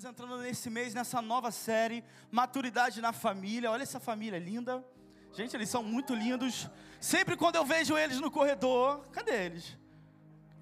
[0.00, 3.70] estamos entrando nesse mês, nessa nova série, Maturidade na Família.
[3.70, 4.82] Olha essa família linda.
[5.30, 6.70] Gente, eles são muito lindos.
[6.98, 9.76] Sempre quando eu vejo eles no corredor, cadê eles?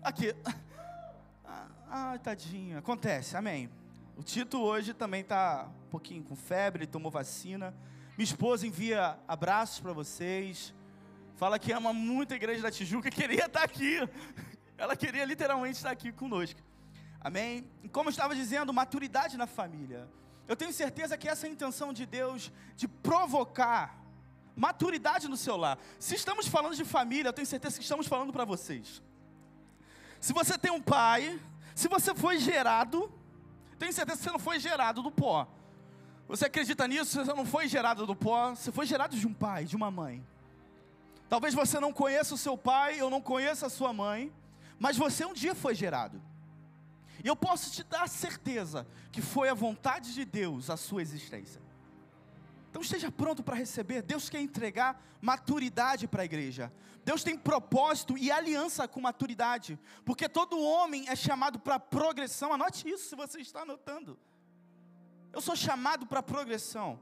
[0.03, 0.35] Aqui.
[1.51, 1.69] Ah,
[2.12, 2.77] ah tadinho.
[2.77, 3.71] Acontece, amém.
[4.16, 7.75] O Tito hoje também está um pouquinho com febre, tomou vacina.
[8.18, 10.75] Minha esposa envia abraços para vocês.
[11.36, 13.96] Fala que ama muito a igreja da Tijuca, queria estar aqui.
[14.77, 16.61] Ela queria literalmente estar aqui conosco.
[17.21, 17.69] Amém?
[17.93, 20.09] Como eu estava dizendo, maturidade na família.
[20.46, 23.99] Eu tenho certeza que essa é a intenção de Deus de provocar
[24.57, 25.79] maturidade no seu lar.
[25.99, 29.03] Se estamos falando de família, eu tenho certeza que estamos falando para vocês.
[30.21, 31.41] Se você tem um pai,
[31.75, 33.12] se você foi gerado,
[33.78, 35.47] tenho certeza que você não foi gerado do pó.
[36.27, 37.25] Você acredita nisso?
[37.25, 40.27] Você não foi gerado do pó, você foi gerado de um pai, de uma mãe.
[41.28, 44.33] Talvez você não conheça o seu pai, eu não conheça a sua mãe,
[44.78, 46.20] mas você um dia foi gerado.
[47.22, 51.61] E eu posso te dar certeza que foi a vontade de Deus a sua existência.
[52.70, 54.02] Então esteja pronto para receber.
[54.02, 56.72] Deus quer entregar maturidade para a igreja.
[57.05, 59.78] Deus tem propósito e aliança com maturidade.
[60.05, 62.52] Porque todo homem é chamado para progressão.
[62.52, 64.19] Anote isso se você está anotando.
[65.33, 67.00] Eu sou chamado para progressão.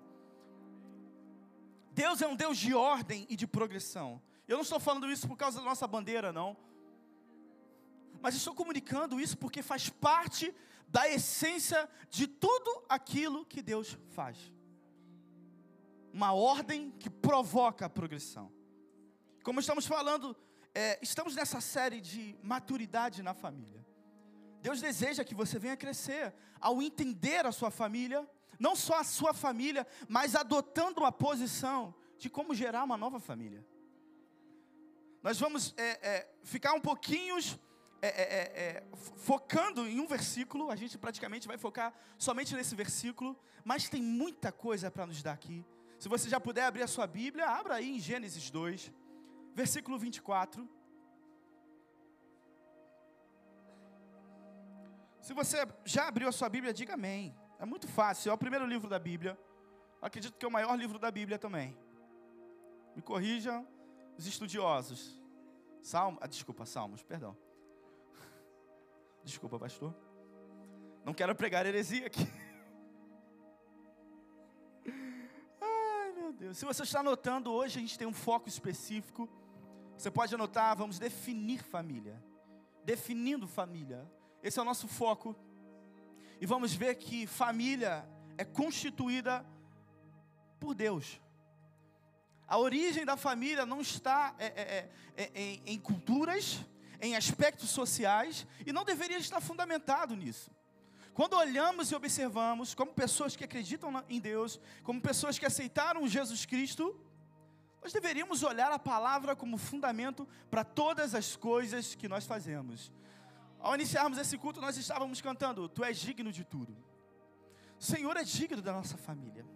[1.93, 4.21] Deus é um Deus de ordem e de progressão.
[4.47, 6.57] Eu não estou falando isso por causa da nossa bandeira, não.
[8.21, 10.55] Mas estou comunicando isso porque faz parte
[10.89, 14.53] da essência de tudo aquilo que Deus faz.
[16.13, 18.51] Uma ordem que provoca a progressão.
[19.43, 20.37] Como estamos falando,
[20.75, 23.85] é, estamos nessa série de maturidade na família.
[24.61, 28.29] Deus deseja que você venha crescer ao entender a sua família,
[28.59, 33.65] não só a sua família, mas adotando uma posição de como gerar uma nova família.
[35.23, 37.37] Nós vamos é, é, ficar um pouquinho
[38.03, 38.85] é, é, é, é,
[39.17, 44.53] focando em um versículo, a gente praticamente vai focar somente nesse versículo, mas tem muita
[44.53, 45.65] coisa para nos dar aqui.
[45.99, 48.93] Se você já puder abrir a sua Bíblia, abra aí em Gênesis 2,
[49.55, 50.69] versículo 24.
[55.23, 57.35] Se você já abriu a sua Bíblia, diga amém.
[57.59, 59.39] É muito fácil, é o primeiro livro da Bíblia.
[60.01, 61.77] Acredito que é o maior livro da Bíblia também.
[62.95, 63.67] Me corrijam
[64.19, 65.21] os estudiosos.
[65.83, 67.37] Salmo, ah, desculpa, Salmos, perdão.
[69.27, 69.93] Desculpa, pastor.
[71.05, 72.25] Não quero pregar heresia aqui.
[75.61, 76.57] Ai, meu Deus.
[76.57, 79.29] Se você está anotando, hoje a gente tem um foco específico.
[79.99, 82.23] Você pode anotar, vamos definir família.
[82.85, 84.09] Definindo família.
[84.45, 85.35] Esse é o nosso foco.
[86.41, 89.45] E vamos ver que família é constituída
[90.61, 91.21] por Deus.
[92.47, 96.65] A origem da família não está é, é, é, é em, em culturas,
[97.01, 100.51] em aspectos sociais e não deveria estar fundamentado nisso.
[101.15, 106.45] Quando olhamos e observamos como pessoas que acreditam em Deus, como pessoas que aceitaram Jesus
[106.45, 106.95] Cristo,
[107.83, 112.93] nós deveríamos olhar a palavra como fundamento para todas as coisas que nós fazemos.
[113.61, 116.77] Ao iniciarmos esse culto, nós estávamos cantando: Tu és digno de tudo.
[117.81, 119.47] O Senhor é digno da nossa família.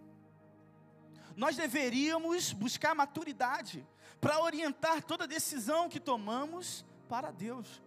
[1.35, 3.85] Nós deveríamos buscar maturidade
[4.19, 7.83] para orientar toda decisão que tomamos para Deus.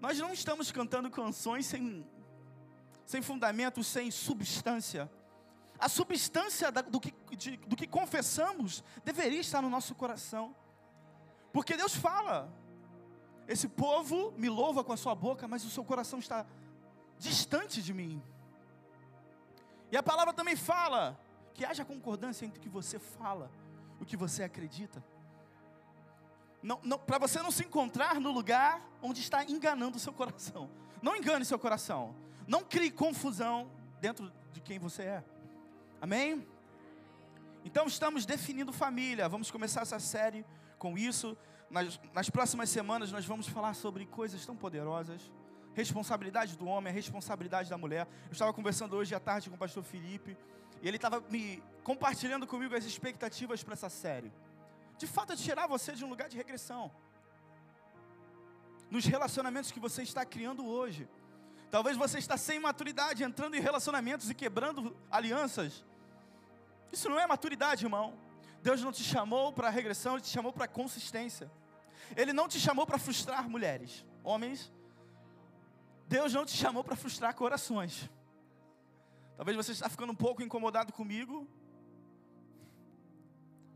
[0.00, 2.06] Nós não estamos cantando canções sem,
[3.04, 5.10] sem fundamento, sem substância.
[5.80, 10.54] A substância do que, de, do que confessamos deveria estar no nosso coração.
[11.52, 12.36] Porque Deus fala:
[13.48, 16.46] esse povo me louva com a sua boca, mas o seu coração está
[17.18, 18.22] distante de mim.
[19.90, 21.18] E a palavra também fala
[21.52, 23.50] que haja concordância entre o que você fala
[23.98, 25.02] e o que você acredita
[27.06, 30.70] para você não se encontrar no lugar onde está enganando o seu coração.
[31.02, 32.14] Não engane seu coração.
[32.46, 33.70] Não crie confusão
[34.00, 35.24] dentro de quem você é.
[36.00, 36.46] Amém?
[37.64, 39.28] Então estamos definindo família.
[39.28, 40.44] Vamos começar essa série
[40.78, 41.36] com isso.
[41.68, 45.30] Nas, nas próximas semanas nós vamos falar sobre coisas tão poderosas.
[45.74, 48.06] Responsabilidade do homem, a responsabilidade da mulher.
[48.26, 50.36] Eu estava conversando hoje à tarde com o pastor Felipe.
[50.80, 54.32] E ele estava me compartilhando comigo as expectativas para essa série
[54.96, 56.90] de fato é tirar você de um lugar de regressão.
[58.90, 61.08] Nos relacionamentos que você está criando hoje.
[61.70, 65.84] Talvez você está sem maturidade, entrando em relacionamentos e quebrando alianças.
[66.92, 68.16] Isso não é maturidade, irmão.
[68.62, 71.50] Deus não te chamou para regressão, Ele te chamou para consistência.
[72.16, 74.72] Ele não te chamou para frustrar mulheres, homens.
[76.06, 78.08] Deus não te chamou para frustrar corações.
[79.36, 81.48] Talvez você está ficando um pouco incomodado comigo,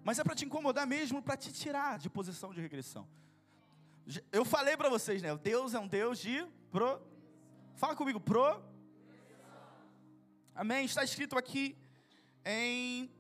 [0.05, 3.07] mas é para te incomodar mesmo, para te tirar de posição de regressão.
[4.33, 5.37] Eu falei para vocês, né?
[5.37, 7.01] Deus é um Deus de pro.
[7.75, 8.63] Fala comigo, pro.
[10.55, 10.87] Amém?
[10.87, 11.77] Está escrito aqui
[12.45, 13.11] em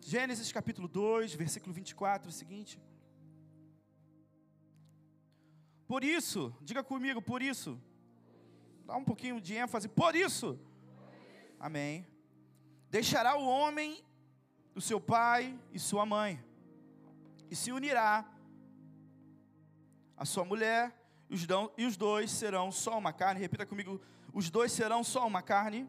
[0.00, 2.80] Gênesis capítulo 2, versículo 24, o seguinte.
[5.86, 7.78] Por isso, diga comigo, por isso.
[8.86, 10.58] Dá um pouquinho de ênfase, por isso.
[11.58, 12.06] Amém.
[12.88, 14.02] Deixará o homem
[14.74, 16.42] o seu pai e sua mãe,
[17.50, 18.24] e se unirá
[20.16, 20.94] a sua mulher,
[21.28, 23.40] e os, dois serão só uma carne.
[23.40, 24.00] Repita comigo:
[24.32, 25.88] os dois serão só uma carne.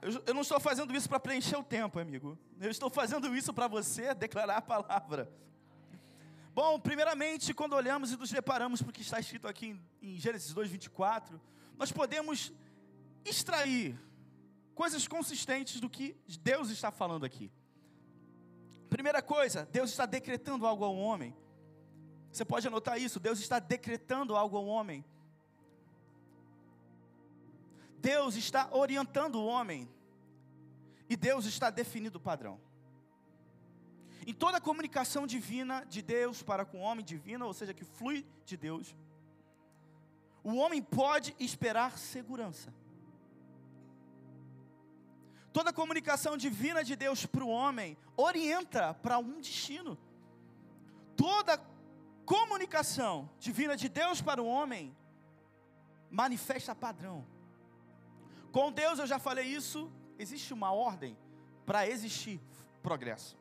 [0.00, 2.38] Eu, eu não estou fazendo isso para preencher o tempo, amigo.
[2.60, 5.30] Eu estou fazendo isso para você declarar a palavra.
[6.54, 9.66] Bom, primeiramente, quando olhamos e nos deparamos para o que está escrito aqui
[10.00, 11.40] em, em Gênesis 2, 24,
[11.76, 12.52] nós podemos
[13.24, 13.98] extrair
[14.74, 17.50] coisas consistentes do que Deus está falando aqui.
[18.90, 21.34] Primeira coisa, Deus está decretando algo ao homem.
[22.30, 25.04] Você pode anotar isso, Deus está decretando algo ao homem.
[27.98, 29.88] Deus está orientando o homem.
[31.08, 32.60] E Deus está definindo o padrão.
[34.26, 37.84] Em toda a comunicação divina de Deus para com o homem divina, ou seja, que
[37.84, 38.96] flui de Deus,
[40.42, 42.72] o homem pode esperar segurança.
[45.54, 49.96] Toda comunicação divina de Deus para o homem orienta para um destino.
[51.16, 51.62] Toda
[52.26, 54.92] comunicação divina de Deus para o homem
[56.10, 57.24] manifesta padrão.
[58.50, 61.16] Com Deus, eu já falei isso, existe uma ordem
[61.64, 62.40] para existir
[62.82, 63.38] progresso.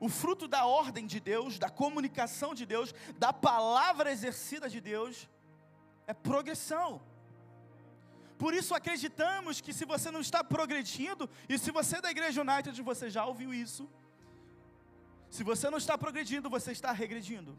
[0.00, 5.28] O fruto da ordem de Deus, da comunicação de Deus, da palavra exercida de Deus,
[6.06, 7.02] é progressão.
[8.36, 12.42] Por isso acreditamos que se você não está progredindo, e se você é da Igreja
[12.42, 13.88] United, você já ouviu isso.
[15.30, 17.56] Se você não está progredindo, você está regredindo.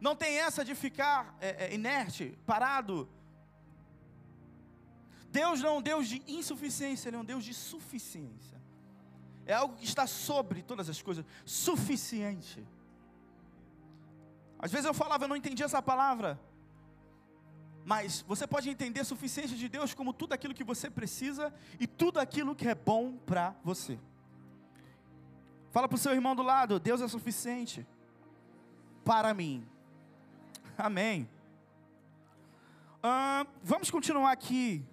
[0.00, 3.08] Não tem essa de ficar é, é, inerte, parado.
[5.30, 8.60] Deus não é um Deus de insuficiência, Ele é um Deus de suficiência.
[9.46, 12.66] É algo que está sobre todas as coisas, suficiente.
[14.58, 16.38] Às vezes eu falava, eu não entendi essa palavra.
[17.84, 21.86] Mas você pode entender a suficiência de Deus como tudo aquilo que você precisa e
[21.86, 23.98] tudo aquilo que é bom para você.
[25.72, 27.86] Fala para o seu irmão do lado: Deus é suficiente
[29.04, 29.66] para mim.
[30.78, 31.28] Amém.
[32.98, 34.84] Uh, vamos continuar aqui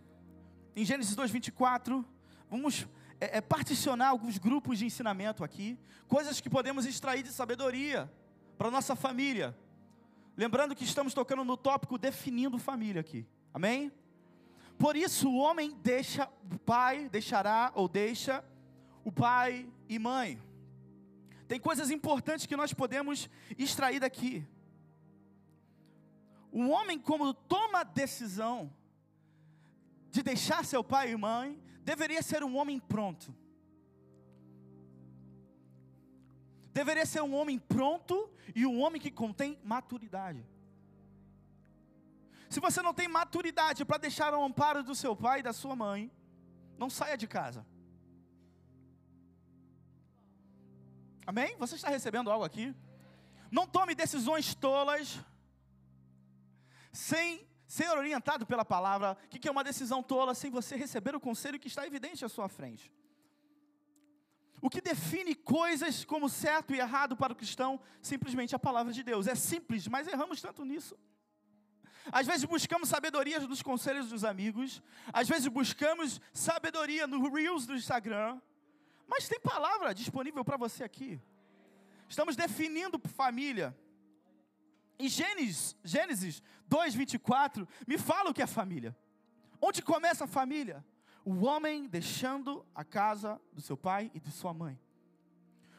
[0.76, 2.04] em Gênesis 2:24.
[2.50, 2.88] Vamos
[3.22, 5.78] é, é, particionar alguns grupos de ensinamento aqui,
[6.08, 8.12] coisas que podemos extrair de sabedoria
[8.58, 9.56] para nossa família.
[10.40, 13.28] Lembrando que estamos tocando no tópico definindo família aqui.
[13.54, 13.92] Amém?
[14.78, 18.42] Por isso o homem deixa o pai, deixará ou deixa
[19.04, 20.42] o pai e mãe.
[21.46, 24.48] Tem coisas importantes que nós podemos extrair daqui.
[26.54, 28.74] O homem, como toma a decisão
[30.10, 33.36] de deixar seu pai e mãe, deveria ser um homem pronto.
[36.74, 40.45] Deveria ser um homem pronto e um homem que contém maturidade.
[42.50, 45.75] Se você não tem maturidade para deixar o amparo do seu pai e da sua
[45.75, 46.12] mãe,
[46.77, 47.66] não saia de casa.
[51.25, 51.56] Amém?
[51.60, 52.74] Você está recebendo algo aqui?
[53.51, 55.19] Não tome decisões tolas,
[56.92, 59.16] sem ser orientado pela palavra.
[59.25, 62.30] O que é uma decisão tola sem você receber o conselho que está evidente à
[62.30, 62.92] sua frente?
[64.61, 69.04] O que define coisas como certo e errado para o cristão, simplesmente a palavra de
[69.04, 69.28] Deus.
[69.28, 70.97] É simples, mas erramos tanto nisso.
[72.11, 74.81] Às vezes buscamos sabedoria nos conselhos dos amigos,
[75.13, 78.39] às vezes buscamos sabedoria no Reels do Instagram,
[79.07, 81.21] mas tem palavra disponível para você aqui.
[82.07, 83.78] Estamos definindo família.
[84.97, 88.97] Em Gênesis, Gênesis 2:24, me fala o que é família.
[89.61, 90.83] Onde começa a família?
[91.23, 94.80] O homem deixando a casa do seu pai e de sua mãe.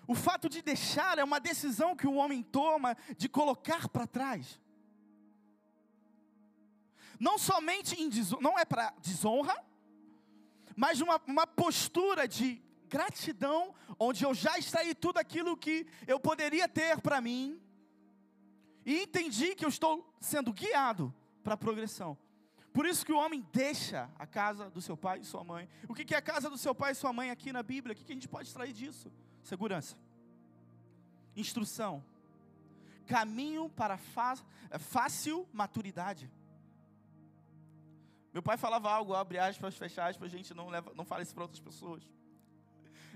[0.06, 4.61] O fato de deixar é uma decisão que o homem toma de colocar para trás.
[7.18, 9.54] Não somente em não é para desonra,
[10.75, 16.68] mas uma, uma postura de gratidão, onde eu já extraí tudo aquilo que eu poderia
[16.68, 17.61] ter para mim,
[18.85, 22.18] e entendi que eu estou sendo guiado para a progressão.
[22.73, 25.69] Por isso que o homem deixa a casa do seu pai e sua mãe.
[25.89, 27.93] O que é a casa do seu pai e sua mãe aqui na Bíblia?
[27.93, 29.12] O que a gente pode extrair disso?
[29.43, 29.97] Segurança,
[31.35, 32.05] instrução,
[33.07, 33.99] caminho para
[34.71, 36.31] é, fácil maturidade.
[38.33, 41.35] Meu pai falava algo, abre aspas, fecha aspas, a gente não, leva, não fala isso
[41.35, 42.09] para outras pessoas.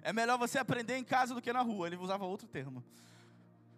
[0.02, 1.86] É melhor você aprender em casa do que na rua.
[1.86, 2.82] Ele usava outro termo.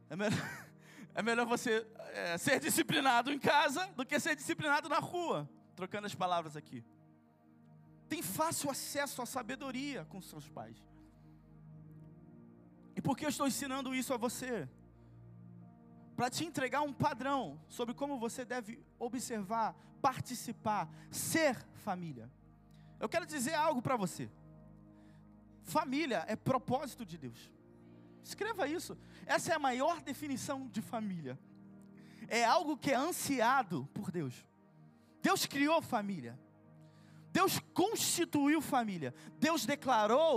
[0.08, 0.38] É melhor,
[1.14, 6.06] é melhor você é, ser disciplinado em casa do que ser disciplinado na rua trocando
[6.06, 6.82] as palavras aqui.
[8.08, 10.76] tem fácil acesso à sabedoria com seus pais.
[12.94, 14.68] E por que eu estou ensinando isso a você?
[16.14, 22.30] Para te entregar um padrão sobre como você deve observar, participar, ser família.
[22.98, 24.30] Eu quero dizer algo para você.
[25.62, 27.52] Família é propósito de Deus.
[28.24, 28.96] Escreva isso.
[29.26, 31.38] Essa é a maior definição de família.
[32.28, 34.46] É algo que é ansiado por Deus.
[35.26, 36.38] Deus criou família.
[37.32, 39.12] Deus constituiu família.
[39.46, 40.36] Deus declarou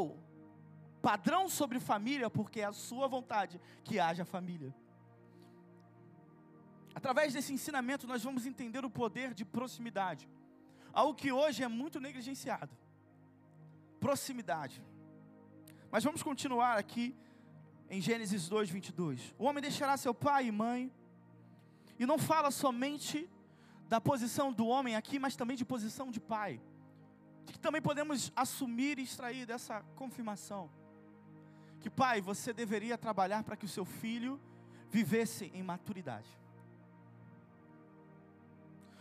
[1.00, 4.74] padrão sobre família porque é a sua vontade que haja família.
[6.96, 10.27] Através desse ensinamento nós vamos entender o poder de proximidade.
[10.91, 12.75] Algo que hoje é muito negligenciado.
[14.00, 14.84] Proximidade.
[15.91, 17.15] Mas vamos continuar aqui
[17.91, 19.36] em Gênesis 2, 22.
[19.38, 20.91] O homem deixará seu pai e mãe,
[22.00, 23.29] e não fala somente
[23.89, 26.62] da posição do homem aqui, mas também de posição de pai.
[27.46, 30.69] Que também podemos assumir e extrair dessa confirmação.
[31.81, 34.39] Que pai, você deveria trabalhar para que o seu filho
[34.89, 36.29] vivesse em maturidade.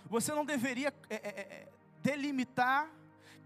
[0.06, 1.68] Você não deveria é, é, é
[2.02, 2.90] delimitar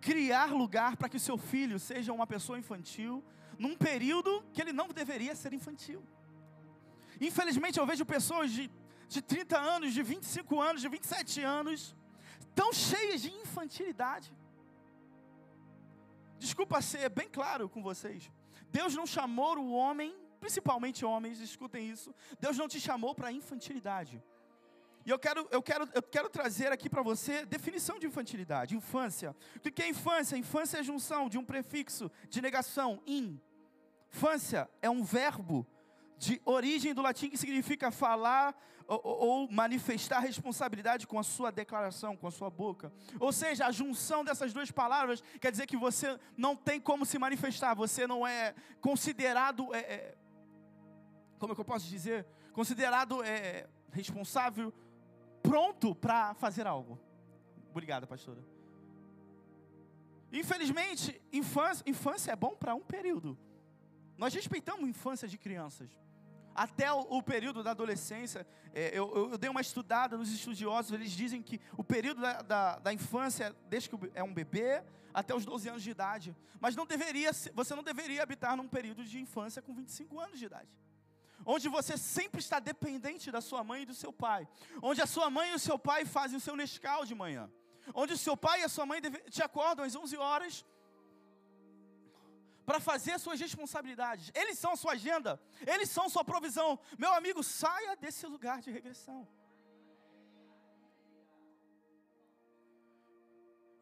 [0.02, 3.24] criar lugar para que o seu filho seja uma pessoa infantil,
[3.56, 6.02] num período que ele não deveria ser infantil.
[7.20, 8.68] Infelizmente, eu vejo pessoas de,
[9.12, 11.94] de 30 anos, de 25 anos, de 27 anos,
[12.54, 14.34] tão cheias de infantilidade.
[16.38, 18.30] Desculpa ser bem claro com vocês.
[18.70, 22.14] Deus não chamou o homem, principalmente homens, escutem isso.
[22.40, 24.22] Deus não te chamou para infantilidade.
[25.04, 29.36] E eu quero, eu quero, eu quero trazer aqui para você definição de infantilidade, infância.
[29.56, 30.36] O que é infância?
[30.36, 33.40] Infância é a junção de um prefixo de negação, in.
[34.10, 35.66] Infância é um verbo
[36.22, 38.54] de origem do latim que significa falar
[38.86, 42.92] ou, ou, manifestar responsabilidade com a sua declaração, com a sua boca.
[43.18, 47.18] Ou seja, a junção dessas duas palavras quer dizer que você não tem como se
[47.18, 50.14] manifestar, você não é considerado, é, é,
[51.40, 52.24] como é que eu posso dizer?
[52.52, 54.72] Considerado é, responsável
[55.42, 57.00] pronto para fazer algo.
[57.68, 58.44] Obrigada, pastora.
[60.32, 63.36] Infelizmente, infância, infância é bom para um período.
[64.16, 65.90] Nós respeitamos a infância de crianças.
[66.54, 71.10] Até o, período da adolescência, é, eu, eu, eu, dei uma estudada nos estudiosos, eles
[71.10, 74.82] dizem que o período da, da, da infância, desde que é um bebê,
[75.14, 76.36] até os 12 anos de idade.
[76.60, 80.46] Mas não deveria, você não deveria habitar num período de infância com 25 anos de
[80.46, 80.68] idade.
[81.44, 84.46] Onde você sempre está dependente da sua mãe e do seu pai,
[84.80, 87.50] onde a sua mãe e o seu pai fazem o seu Nescau de manhã,
[87.94, 90.64] onde o seu pai e a sua mãe te acordam às 11 horas
[92.72, 94.26] para fazer as suas responsabilidades.
[94.40, 95.30] Eles são a sua agenda,
[95.72, 96.68] eles são sua provisão.
[97.02, 99.20] Meu amigo, saia desse lugar de regressão.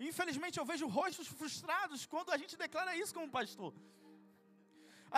[0.09, 3.73] Infelizmente eu vejo rostos frustrados quando a gente declara isso como pastor.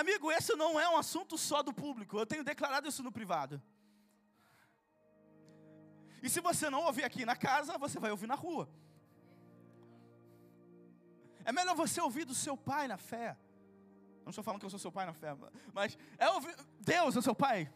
[0.00, 2.18] Amigo, esse não é um assunto só do público.
[2.18, 3.56] Eu tenho declarado isso no privado.
[6.22, 8.68] E se você não ouvir aqui na casa, você vai ouvir na rua.
[11.42, 13.38] É melhor você ouvir do seu pai na fé.
[14.24, 15.36] Não estou falando que eu sou seu pai na fé,
[15.72, 16.56] mas é ouvir.
[16.80, 17.72] Deus é seu pai.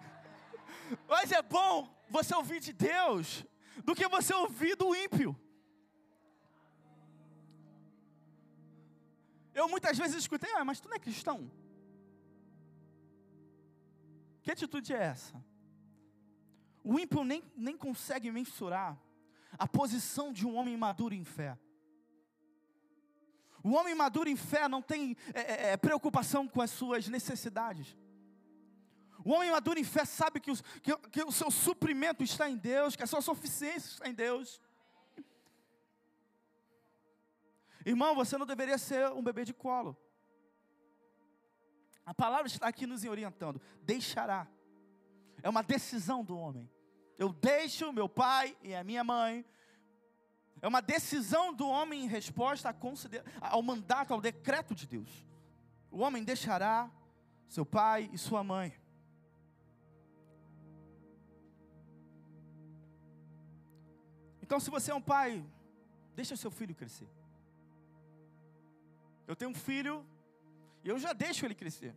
[1.06, 3.44] Mas é bom você ouvir de Deus
[3.84, 5.38] do que você ouvir do ímpio.
[9.54, 11.50] Eu muitas vezes escutei, ah, mas tu não é cristão?
[14.42, 15.44] Que atitude é essa?
[16.84, 18.96] O ímpio nem, nem consegue mensurar
[19.58, 21.58] a posição de um homem maduro em fé.
[23.62, 27.96] O homem maduro em fé não tem é, é, é preocupação com as suas necessidades.
[29.24, 32.56] O homem maduro em fé sabe que, os, que, que o seu suprimento está em
[32.56, 34.60] Deus, que a sua suficiência está em Deus.
[37.84, 39.96] Irmão, você não deveria ser um bebê de colo.
[42.04, 43.60] A palavra está aqui nos orientando.
[43.82, 44.46] Deixará.
[45.42, 46.70] É uma decisão do homem.
[47.18, 49.44] Eu deixo meu pai e a minha mãe.
[50.60, 52.74] É uma decisão do homem em resposta
[53.40, 55.08] ao mandato, ao decreto de Deus.
[55.90, 56.90] O homem deixará
[57.48, 58.74] seu pai e sua mãe.
[64.42, 65.44] Então, se você é um pai,
[66.14, 67.08] deixa seu filho crescer.
[69.26, 70.04] Eu tenho um filho
[70.82, 71.94] e eu já deixo ele crescer.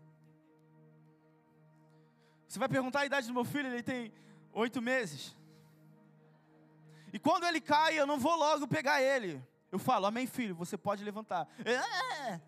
[2.48, 4.12] Você vai perguntar a idade do meu filho, ele tem
[4.52, 5.34] oito meses.
[7.14, 9.44] E quando ele cai, eu não vou logo pegar ele.
[9.72, 11.48] Eu falo, amém, filho, você pode levantar.
[11.66, 12.40] É.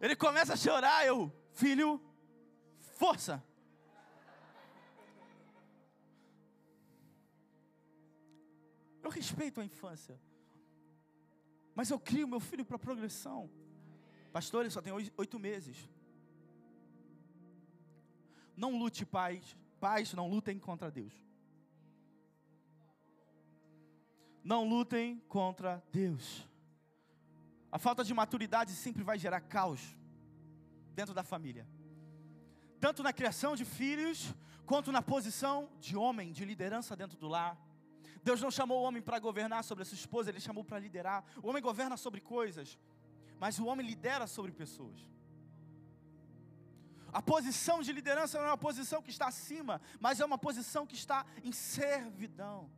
[0.00, 2.00] Ele começa a chorar, eu, filho,
[2.78, 3.42] força.
[9.02, 10.20] Eu respeito a infância.
[11.74, 13.50] Mas eu crio meu filho para progressão.
[14.32, 15.88] Pastor, ele só tem oito meses.
[18.56, 19.56] Não lute, pais.
[19.80, 21.12] Pais, não lutem contra Deus.
[24.42, 26.46] Não lutem contra Deus.
[27.70, 29.80] A falta de maturidade sempre vai gerar caos
[30.94, 31.66] dentro da família.
[32.80, 34.34] Tanto na criação de filhos,
[34.66, 37.56] quanto na posição de homem, de liderança dentro do lar.
[38.22, 41.24] Deus não chamou o homem para governar sobre a sua esposa, ele chamou para liderar.
[41.42, 42.78] O homem governa sobre coisas,
[43.38, 45.00] mas o homem lidera sobre pessoas.
[47.12, 50.86] A posição de liderança não é uma posição que está acima, mas é uma posição
[50.86, 52.70] que está em servidão.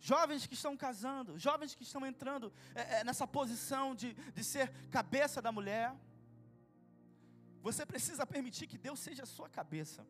[0.00, 4.72] Jovens que estão casando, jovens que estão entrando é, é, nessa posição de, de ser
[4.90, 5.94] cabeça da mulher,
[7.60, 10.06] você precisa permitir que Deus seja a sua cabeça.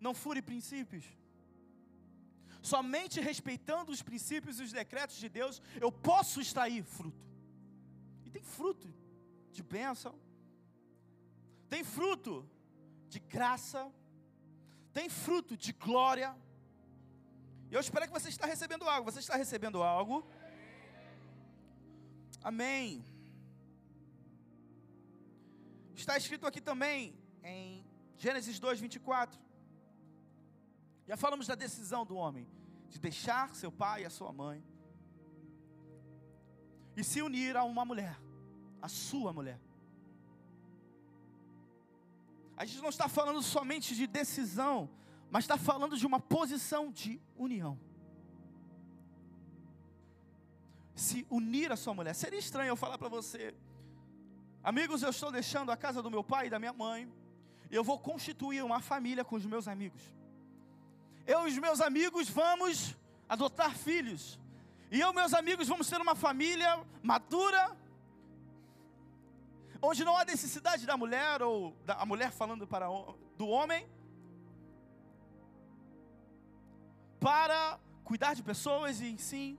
[0.00, 1.04] Não fure princípios.
[2.62, 7.26] Somente respeitando os princípios e os decretos de Deus, eu posso extrair fruto.
[8.24, 8.88] E tem fruto
[9.50, 10.14] de bênção,
[11.68, 12.48] tem fruto
[13.08, 13.92] de graça,
[14.92, 16.34] tem fruto de glória.
[17.74, 19.10] Eu espero que você está recebendo algo.
[19.10, 20.16] Você está recebendo algo?
[22.50, 23.04] Amém.
[26.02, 27.84] Está escrito aqui também em
[28.16, 29.40] Gênesis 2, 24.
[31.08, 32.46] Já falamos da decisão do homem
[32.88, 34.64] de deixar seu pai e a sua mãe
[36.96, 38.16] e se unir a uma mulher,
[38.80, 39.58] a sua mulher.
[42.56, 44.88] A gente não está falando somente de decisão,
[45.30, 47.78] mas está falando de uma posição de união.
[50.94, 52.14] Se unir a sua mulher.
[52.14, 53.54] Seria estranho eu falar para você,
[54.62, 57.12] amigos, eu estou deixando a casa do meu pai e da minha mãe,
[57.70, 60.02] e eu vou constituir uma família com os meus amigos.
[61.26, 62.96] Eu e os meus amigos vamos
[63.28, 64.38] adotar filhos.
[64.90, 67.76] E eu e meus amigos vamos ter uma família madura,
[69.82, 72.86] onde não há necessidade da mulher, ou da, a mulher falando para
[73.36, 73.88] do homem,
[77.24, 79.58] para cuidar de pessoas e sim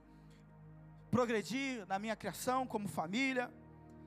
[1.10, 3.52] progredir na minha criação como família.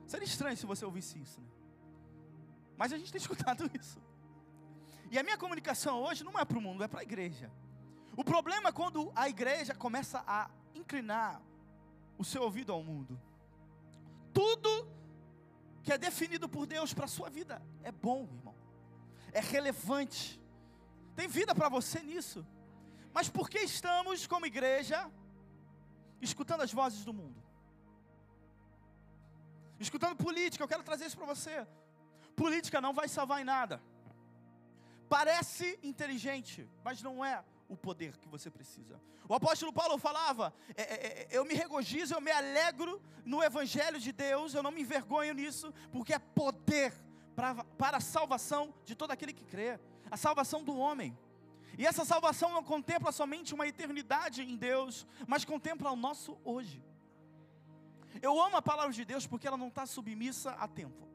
[0.06, 1.48] Seria estranho se você ouvisse isso, né?
[2.78, 4.00] Mas a gente tem escutado isso.
[5.10, 7.52] E a minha comunicação hoje não é para o mundo, é para a igreja.
[8.16, 11.42] O problema é quando a igreja começa a inclinar
[12.16, 13.20] o seu ouvido ao mundo.
[14.32, 14.88] Tudo
[15.82, 18.54] que é definido por Deus para a sua vida é bom, irmão.
[19.32, 20.40] É relevante.
[21.14, 22.42] Tem vida para você nisso.
[23.12, 25.10] Mas por que estamos, como igreja,
[26.20, 27.42] escutando as vozes do mundo?
[29.78, 31.66] Escutando política, eu quero trazer isso para você.
[32.36, 33.82] Política não vai salvar em nada.
[35.08, 39.00] Parece inteligente, mas não é o poder que você precisa.
[39.28, 43.98] O apóstolo Paulo falava: é, é, é, eu me regozijo, eu me alegro no Evangelho
[43.98, 46.92] de Deus, eu não me envergonho nisso, porque é poder
[47.34, 49.78] para, para a salvação de todo aquele que crê,
[50.10, 51.16] a salvação do homem.
[51.78, 56.82] E essa salvação não contempla somente uma eternidade em Deus, mas contempla o nosso hoje.
[58.20, 61.08] Eu amo a palavra de Deus porque ela não está submissa a tempo.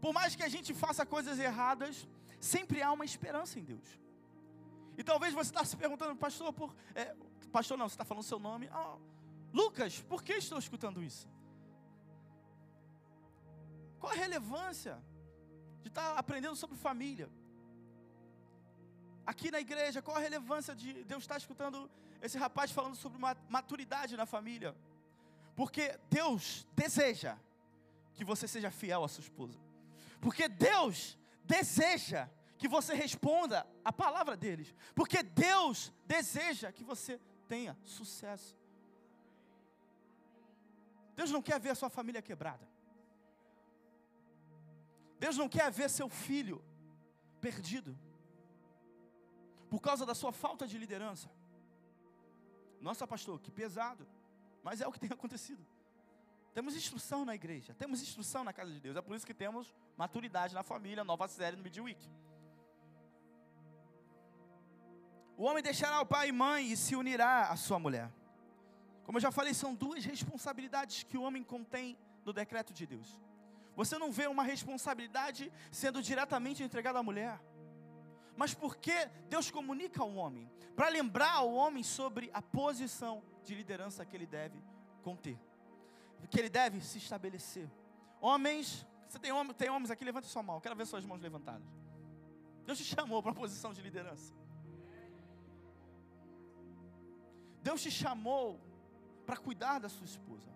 [0.00, 2.06] Por mais que a gente faça coisas erradas,
[2.40, 3.86] sempre há uma esperança em Deus.
[4.96, 6.74] E talvez você está se perguntando, pastor, por.
[6.94, 7.14] É,
[7.52, 8.68] pastor, não, você está falando seu nome.
[8.72, 8.96] Ah,
[9.52, 11.28] Lucas, por que estou escutando isso?
[13.98, 15.02] Qual a relevância
[15.82, 17.28] de estar aprendendo sobre família?
[19.26, 21.90] Aqui na igreja, qual a relevância de Deus estar escutando
[22.22, 24.74] esse rapaz falando sobre maturidade na família?
[25.56, 27.36] Porque Deus deseja
[28.14, 29.58] que você seja fiel à sua esposa.
[30.20, 34.74] Porque Deus deseja que você responda a palavra deles.
[34.94, 38.56] Porque Deus deseja que você tenha sucesso.
[41.14, 42.66] Deus não quer ver a sua família quebrada.
[45.18, 46.62] Deus não quer ver seu filho
[47.40, 47.98] perdido
[49.68, 51.30] por causa da sua falta de liderança.
[52.80, 54.06] Nossa, pastor, que pesado.
[54.62, 55.64] Mas é o que tem acontecido.
[56.54, 58.96] Temos instrução na igreja, temos instrução na casa de Deus.
[58.96, 62.08] É por isso que temos maturidade na família, nova série no Midweek.
[65.36, 68.10] O homem deixará o pai e mãe e se unirá à sua mulher.
[69.04, 73.20] Como eu já falei, são duas responsabilidades que o homem contém no decreto de Deus.
[73.76, 77.38] Você não vê uma responsabilidade sendo diretamente entregada à mulher
[78.36, 84.04] mas porque Deus comunica ao homem, para lembrar ao homem sobre a posição de liderança
[84.04, 84.62] que ele deve
[85.02, 85.38] conter,
[86.30, 87.70] que ele deve se estabelecer.
[88.20, 91.66] Homens, você tem, homem, tem homens aqui, levante sua mão, quero ver suas mãos levantadas.
[92.64, 94.34] Deus te chamou para uma posição de liderança.
[97.62, 98.60] Deus te chamou
[99.24, 100.48] para cuidar da sua esposa.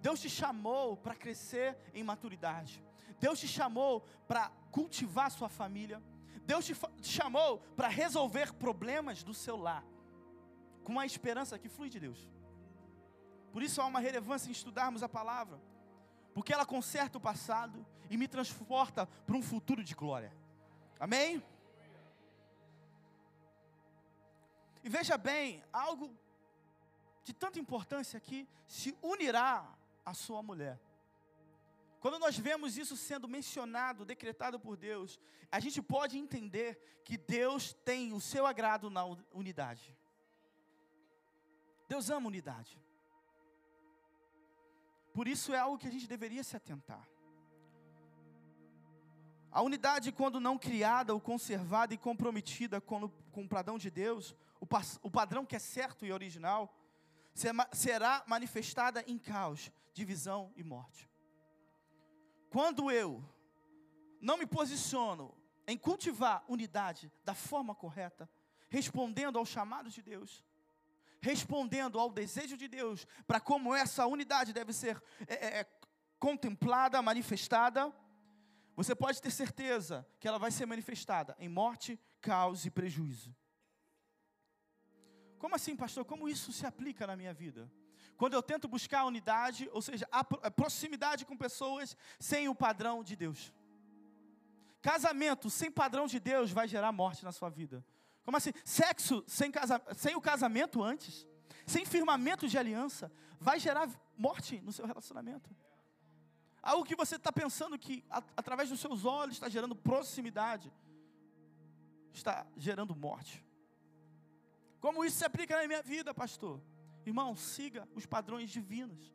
[0.00, 2.82] Deus te chamou para crescer em maturidade.
[3.20, 6.02] Deus te chamou para cultivar sua família.
[6.44, 9.84] Deus te, chamou para resolver problemas do seu lar.
[10.84, 12.28] Com uma esperança que flui de Deus.
[13.52, 15.60] Por isso há uma relevância em estudarmos a palavra.
[16.34, 20.32] Porque ela conserta o passado e me transporta para um futuro de glória.
[20.98, 21.42] Amém?
[24.82, 26.10] E veja bem, algo
[27.22, 29.72] de tanta importância aqui se unirá
[30.04, 30.80] à sua mulher.
[32.02, 35.20] Quando nós vemos isso sendo mencionado, decretado por Deus,
[35.52, 39.96] a gente pode entender que Deus tem o seu agrado na unidade.
[41.88, 42.76] Deus ama unidade.
[45.14, 47.08] Por isso é algo que a gente deveria se atentar.
[49.52, 54.34] A unidade, quando não criada ou conservada e comprometida com, com o padrão de Deus,
[54.60, 54.66] o,
[55.02, 56.76] o padrão que é certo e original,
[57.72, 61.11] será manifestada em caos, divisão e morte.
[62.52, 63.24] Quando eu
[64.20, 65.34] não me posiciono
[65.66, 68.28] em cultivar unidade da forma correta,
[68.68, 70.44] respondendo ao chamado de Deus,
[71.22, 75.66] respondendo ao desejo de Deus para como essa unidade deve ser é, é, é,
[76.18, 77.90] contemplada, manifestada,
[78.76, 83.34] você pode ter certeza que ela vai ser manifestada em morte, caos e prejuízo.
[85.38, 86.04] Como assim, pastor?
[86.04, 87.72] Como isso se aplica na minha vida?
[88.16, 93.02] Quando eu tento buscar a unidade, ou seja, a proximidade com pessoas sem o padrão
[93.02, 93.52] de Deus.
[94.80, 97.84] Casamento sem padrão de Deus vai gerar morte na sua vida.
[98.24, 98.52] Como assim?
[98.64, 101.26] Sexo sem, casa, sem o casamento antes,
[101.66, 105.50] sem firmamento de aliança, vai gerar morte no seu relacionamento.
[106.62, 108.04] Algo que você está pensando que,
[108.36, 110.72] através dos seus olhos, está gerando proximidade,
[112.12, 113.44] está gerando morte.
[114.80, 116.60] Como isso se aplica na minha vida, pastor?
[117.04, 119.12] Irmão, siga os padrões divinos.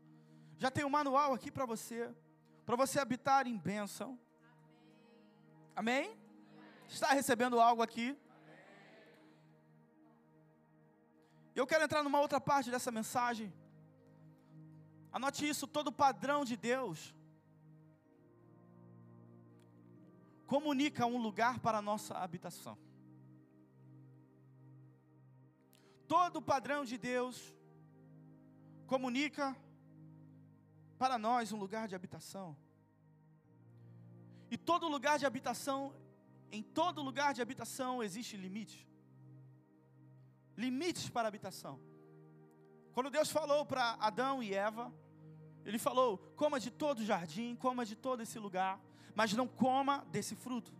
[0.57, 2.13] Já tem um manual aqui para você,
[2.65, 4.19] para você habitar em bênção.
[5.75, 6.05] Amém?
[6.05, 6.17] Amém?
[6.87, 8.17] Está recebendo algo aqui?
[11.55, 13.53] Eu quero entrar numa outra parte dessa mensagem.
[15.11, 17.15] Anote isso: todo padrão de Deus
[20.45, 22.77] comunica um lugar para a nossa habitação.
[26.07, 27.56] Todo padrão de Deus
[28.87, 29.55] comunica
[30.97, 32.57] para nós um lugar de habitação.
[34.49, 35.93] E todo lugar de habitação,
[36.51, 38.87] em todo lugar de habitação existe limite
[40.57, 41.79] limites para a habitação.
[42.93, 44.91] Quando Deus falou para Adão e Eva,
[45.63, 48.79] Ele falou: coma de todo o jardim, coma de todo esse lugar,
[49.13, 50.73] mas não coma desse fruto.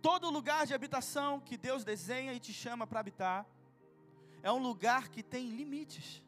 [0.00, 3.46] Todo lugar de habitação que Deus desenha e te chama para habitar,
[4.42, 6.22] é um lugar que tem limites.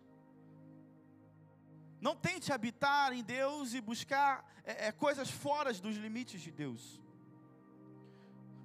[2.00, 7.00] Não tente habitar em Deus e buscar é, é, coisas fora dos limites de Deus.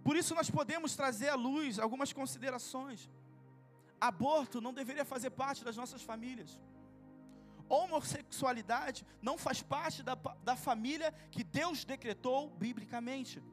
[0.03, 3.09] Por isso nós podemos trazer à luz algumas considerações.
[3.99, 6.59] Aborto não deveria fazer parte das nossas famílias.
[7.69, 13.43] Homossexualidade não faz parte da, da família que Deus decretou biblicamente.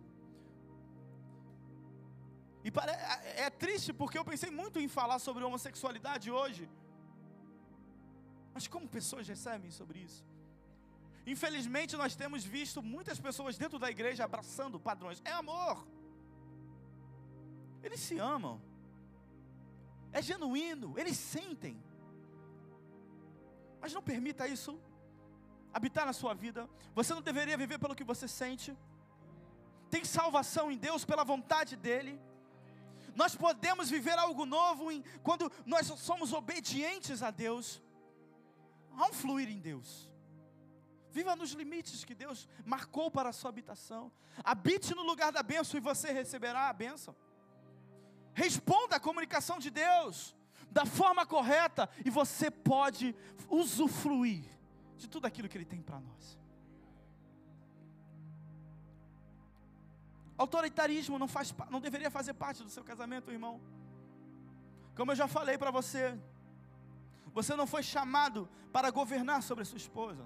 [2.64, 6.68] E é, é triste porque eu pensei muito em falar sobre homossexualidade hoje.
[8.55, 10.24] Mas como pessoas recebem sobre isso?
[11.27, 15.20] Infelizmente, nós temos visto muitas pessoas dentro da igreja abraçando padrões.
[15.24, 15.87] É amor.
[17.83, 18.61] Eles se amam.
[20.12, 21.77] É genuíno, eles sentem.
[23.81, 24.81] Mas não permita isso
[25.72, 26.68] habitar na sua vida.
[26.94, 28.74] Você não deveria viver pelo que você sente.
[29.90, 32.18] Tem salvação em Deus pela vontade dEle.
[33.14, 37.83] Nós podemos viver algo novo em, quando nós somos obedientes a Deus.
[38.96, 40.11] Há um fluir em Deus.
[41.11, 44.11] Viva nos limites que Deus marcou para a sua habitação.
[44.42, 47.14] Habite no lugar da bênção e você receberá a bênção.
[48.33, 50.35] Responda à comunicação de Deus
[50.70, 53.14] da forma correta e você pode
[53.48, 54.44] usufruir
[54.96, 56.37] de tudo aquilo que Ele tem para nós.
[60.37, 63.61] Autoritarismo não, faz, não deveria fazer parte do seu casamento, irmão.
[64.97, 66.18] Como eu já falei para você,
[67.33, 70.25] você não foi chamado para governar sobre a sua esposa.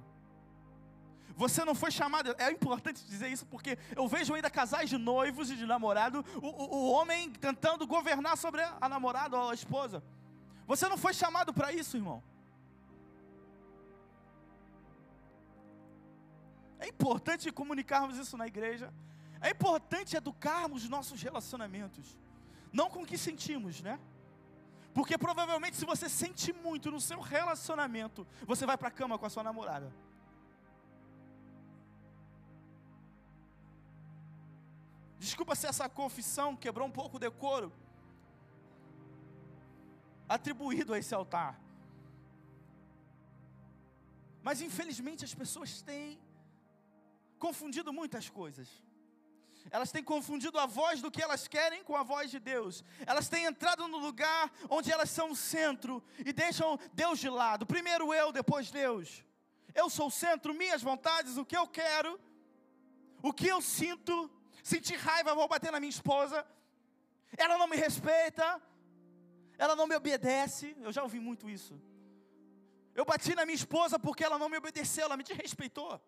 [1.36, 5.50] Você não foi chamado, é importante dizer isso porque eu vejo ainda casais de noivos
[5.50, 10.02] e de namorado, o, o, o homem tentando governar sobre a namorada ou a esposa.
[10.66, 12.22] Você não foi chamado para isso, irmão.
[16.80, 18.92] É importante comunicarmos isso na igreja.
[19.40, 22.16] É importante educarmos nossos relacionamentos.
[22.72, 23.98] Não com o que sentimos, né?
[24.92, 29.26] Porque provavelmente, se você sente muito no seu relacionamento, você vai para a cama com
[29.26, 29.92] a sua namorada.
[35.18, 37.72] Desculpa se essa confissão quebrou um pouco o decoro
[40.28, 41.58] atribuído a esse altar.
[44.42, 46.18] Mas infelizmente as pessoas têm
[47.38, 48.68] confundido muitas coisas.
[49.70, 52.84] Elas têm confundido a voz do que elas querem com a voz de Deus.
[53.06, 57.66] Elas têm entrado no lugar onde elas são o centro e deixam Deus de lado.
[57.66, 59.24] Primeiro eu, depois Deus.
[59.74, 62.18] Eu sou o centro, minhas vontades, o que eu quero,
[63.22, 64.30] o que eu sinto.
[64.62, 66.46] Sentir raiva, vou bater na minha esposa.
[67.36, 68.60] Ela não me respeita.
[69.56, 70.76] Ela não me obedece.
[70.80, 71.80] Eu já ouvi muito isso.
[72.94, 76.00] Eu bati na minha esposa porque ela não me obedeceu, ela me desrespeitou.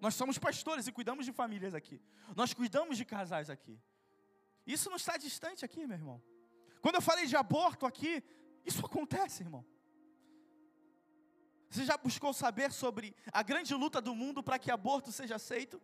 [0.00, 2.00] Nós somos pastores e cuidamos de famílias aqui.
[2.36, 3.78] Nós cuidamos de casais aqui.
[4.66, 6.22] Isso não está distante aqui, meu irmão.
[6.80, 8.22] Quando eu falei de aborto aqui,
[8.64, 9.64] isso acontece, irmão.
[11.70, 15.80] Você já buscou saber sobre a grande luta do mundo para que aborto seja aceito?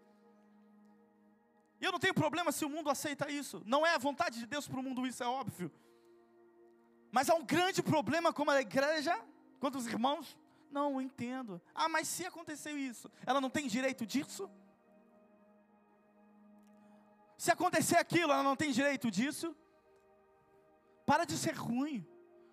[1.81, 3.63] E eu não tenho problema se o mundo aceita isso.
[3.67, 5.71] Não é a vontade de Deus para o mundo, isso é óbvio.
[7.11, 9.15] Mas há um grande problema como a igreja,
[9.61, 10.39] quanto os irmãos,
[10.77, 11.63] não, eu entendo.
[11.75, 14.51] Ah, mas se aconteceu isso, ela não tem direito disso?
[17.45, 19.57] Se acontecer aquilo, ela não tem direito disso?
[21.07, 22.07] Para de ser ruim.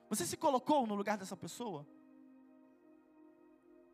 [0.09, 1.87] Você se colocou no lugar dessa pessoa?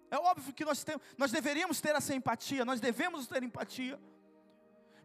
[0.09, 3.99] É óbvio que nós, temos, nós deveríamos ter essa empatia, nós devemos ter empatia.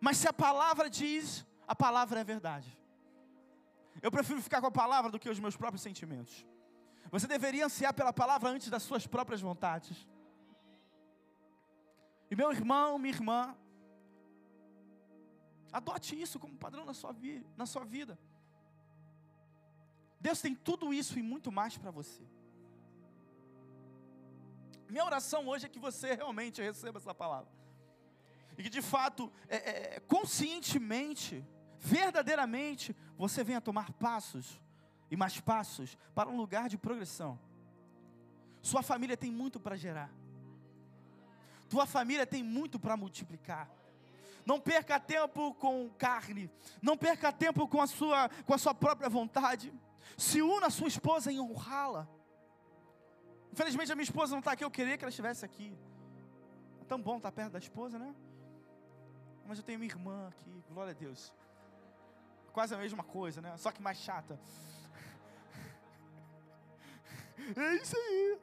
[0.00, 2.70] Mas se a palavra diz, a palavra é verdade.
[4.00, 6.46] Eu prefiro ficar com a palavra do que os meus próprios sentimentos.
[7.10, 10.08] Você deveria ansiar pela palavra antes das suas próprias vontades.
[12.30, 13.54] E meu irmão, minha irmã,
[15.70, 18.18] adote isso como padrão na sua, vi na sua vida.
[20.18, 22.22] Deus tem tudo isso e muito mais para você.
[24.88, 27.50] Minha oração hoje é que você realmente receba essa palavra.
[28.56, 29.56] E que de fato, é,
[29.96, 31.44] é, conscientemente,
[31.78, 34.60] verdadeiramente, você venha tomar passos
[35.12, 37.38] e mais passos para um lugar de progressão.
[38.62, 40.10] Sua família tem muito para gerar.
[41.68, 43.68] Tua família tem muito para multiplicar.
[44.46, 46.50] Não perca tempo com carne.
[46.80, 49.70] Não perca tempo com a sua, com a sua própria vontade.
[50.16, 52.08] Se una a sua esposa em honrá-la.
[53.52, 54.64] Infelizmente a minha esposa não está aqui.
[54.64, 55.76] Eu queria que ela estivesse aqui.
[56.80, 58.14] É tão bom estar perto da esposa, né?
[59.46, 60.64] Mas eu tenho minha irmã aqui.
[60.70, 61.30] Glória a Deus.
[62.50, 63.54] Quase a mesma coisa, né?
[63.58, 64.40] Só que mais chata.
[67.56, 68.38] É isso aí.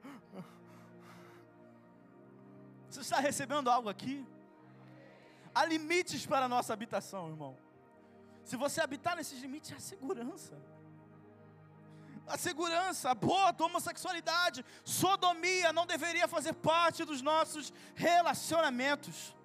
[2.90, 4.26] Você está recebendo algo aqui?
[5.54, 7.58] Há limites para a nossa habitação, irmão.
[8.44, 10.60] Se você habitar nesses limites, há segurança.
[12.28, 19.36] A segurança, aborto, homossexualidade, sodomia não deveria fazer parte dos nossos relacionamentos.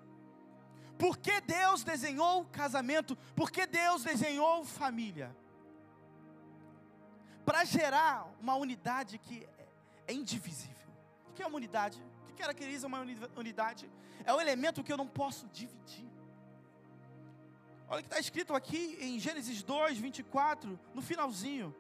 [0.99, 3.17] Por que Deus desenhou casamento?
[3.35, 5.35] Por que Deus desenhou família?
[7.45, 9.47] Para gerar uma unidade que
[10.07, 10.89] é indivisível.
[11.29, 12.03] O que é uma unidade?
[12.23, 13.01] O que caracteriza uma
[13.37, 13.91] unidade?
[14.25, 16.09] É o elemento que eu não posso dividir.
[17.89, 21.75] Olha o que está escrito aqui em Gênesis 2, 24, no finalzinho.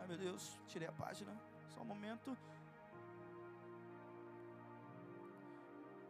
[0.00, 1.32] Ai meu Deus, tirei a página,
[1.72, 2.36] só um momento.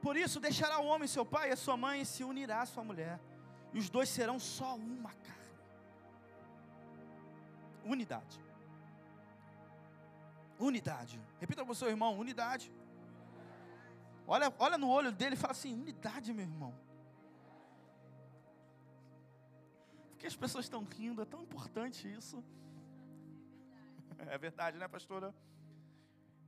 [0.01, 2.67] Por isso deixará o homem seu pai e a sua mãe e se unirá à
[2.67, 3.21] sua mulher,
[3.73, 5.42] e os dois serão só uma carne.
[7.85, 8.40] Unidade.
[10.59, 11.21] Unidade.
[11.40, 12.73] Repita para o seu irmão: unidade.
[14.27, 16.75] Olha, olha no olho dele e fala assim: unidade, meu irmão.
[20.11, 22.42] Porque as pessoas estão rindo, é tão importante isso.
[24.18, 25.35] É verdade, né, pastora?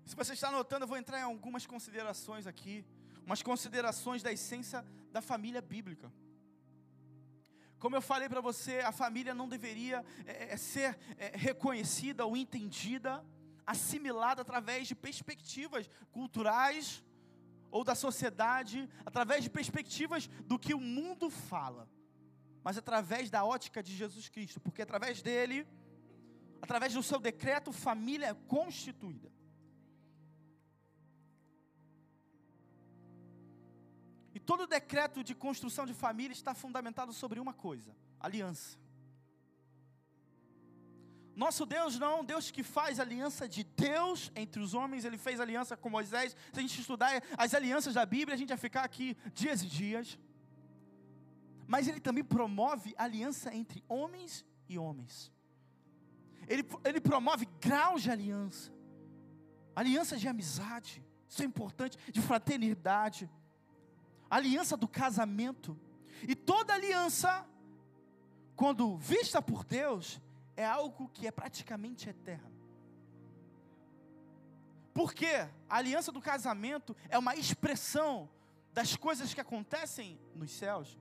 [0.06, 2.84] Se você está anotando, eu vou entrar em algumas considerações aqui,
[3.26, 6.12] umas considerações da essência da família bíblica.
[7.84, 12.34] Como eu falei para você, a família não deveria é, é, ser é, reconhecida ou
[12.34, 13.22] entendida,
[13.66, 17.04] assimilada através de perspectivas culturais
[17.70, 21.86] ou da sociedade, através de perspectivas do que o mundo fala,
[22.62, 25.68] mas através da ótica de Jesus Cristo, porque através dele,
[26.62, 29.30] através do seu decreto, família é constituída.
[34.44, 38.78] Todo decreto de construção de família está fundamentado sobre uma coisa: aliança.
[41.34, 45.18] Nosso Deus não é um Deus que faz aliança de Deus entre os homens, ele
[45.18, 46.36] fez aliança com Moisés.
[46.52, 49.66] Se a gente estudar as alianças da Bíblia, a gente vai ficar aqui dias e
[49.66, 50.18] dias.
[51.66, 55.32] mas ele também promove aliança entre homens e homens.
[56.46, 58.70] Ele, ele promove graus de aliança,
[59.74, 63.28] aliança de amizade, isso é importante, de fraternidade,
[64.30, 65.78] aliança do casamento.
[66.26, 67.46] E toda aliança,
[68.56, 70.20] quando vista por Deus,
[70.56, 72.52] é algo que é praticamente eterno.
[74.92, 75.26] Porque
[75.68, 78.28] a aliança do casamento é uma expressão
[78.72, 80.96] das coisas que acontecem nos céus.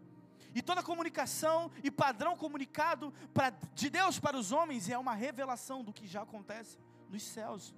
[0.55, 5.83] E toda comunicação e padrão comunicado pra, de Deus para os homens é uma revelação
[5.83, 6.77] do que já acontece
[7.09, 7.73] nos céus.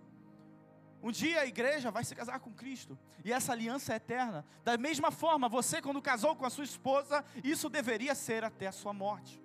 [1.01, 4.45] Um dia a igreja vai se casar com Cristo, e essa aliança é eterna.
[4.63, 8.71] Da mesma forma, você, quando casou com a sua esposa, isso deveria ser até a
[8.71, 9.41] sua morte.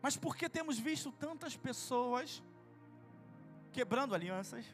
[0.00, 2.42] Mas por que temos visto tantas pessoas
[3.72, 4.64] quebrando alianças?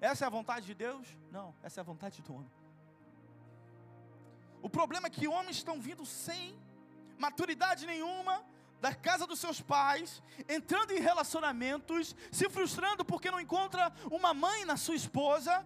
[0.00, 1.06] Essa é a vontade de Deus?
[1.30, 2.50] Não, essa é a vontade do homem.
[4.60, 6.58] O problema é que homens estão vindo sem
[7.18, 8.44] maturidade nenhuma
[8.80, 14.64] da casa dos seus pais, entrando em relacionamentos, se frustrando porque não encontra uma mãe
[14.64, 15.64] na sua esposa.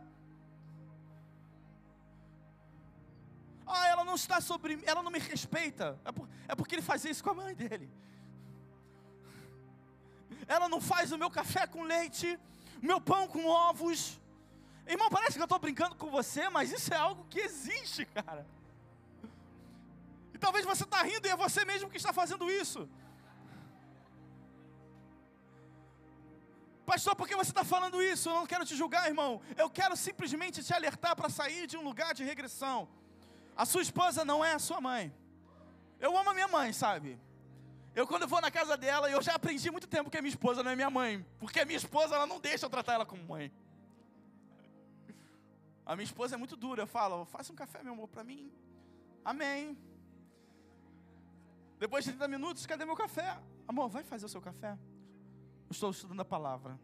[3.67, 5.99] Ah, ela não está sobre, ela não me respeita.
[6.05, 7.91] É, por, é porque ele fazia isso com a mãe dele.
[10.47, 12.39] Ela não faz o meu café com leite,
[12.83, 14.19] o meu pão com ovos.
[14.87, 18.47] Irmão, parece que eu estou brincando com você, mas isso é algo que existe, cara.
[20.39, 22.89] E talvez você está rindo e é você mesmo que está fazendo isso.
[26.87, 28.29] Pastor, por que você está falando isso?
[28.29, 29.43] Eu não quero te julgar, irmão.
[29.57, 32.89] Eu quero simplesmente te alertar para sair de um lugar de regressão.
[33.57, 35.13] A sua esposa não é a sua mãe.
[35.99, 37.19] Eu amo a minha mãe, sabe?
[37.97, 40.63] Eu quando vou na casa dela, eu já aprendi muito tempo que a minha esposa
[40.63, 43.25] não é minha mãe, porque a minha esposa ela não deixa eu tratar ela como
[43.25, 43.53] mãe.
[45.85, 48.53] A minha esposa é muito dura, eu falo, faça um café, meu amor, para mim.
[49.25, 49.77] Amém.
[51.79, 53.41] Depois de 30 minutos, cadê meu café?
[53.67, 54.73] Amor, vai fazer o seu café?
[55.69, 56.79] Eu estou estudando a palavra.